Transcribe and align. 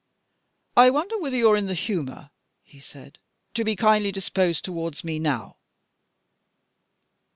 "I 0.75 0.89
wonder 0.89 1.15
whether 1.19 1.37
you're 1.37 1.55
in 1.55 1.67
the 1.67 1.75
humour," 1.75 2.31
he 2.63 2.79
said, 2.79 3.19
"to 3.53 3.63
be 3.63 3.75
kindly 3.75 4.11
disposed 4.11 4.65
towards 4.65 5.03
me 5.03 5.19
now?" 5.19 5.57